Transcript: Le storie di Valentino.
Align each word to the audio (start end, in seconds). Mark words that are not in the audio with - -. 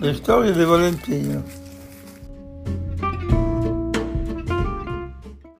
Le 0.00 0.14
storie 0.14 0.52
di 0.52 0.62
Valentino. 0.62 1.67